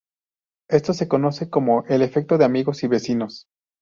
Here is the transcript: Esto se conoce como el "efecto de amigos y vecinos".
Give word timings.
Esto 0.67 0.93
se 0.95 1.07
conoce 1.07 1.51
como 1.51 1.83
el 1.85 2.01
"efecto 2.01 2.39
de 2.39 2.45
amigos 2.45 2.83
y 2.83 2.87
vecinos". 2.87 3.45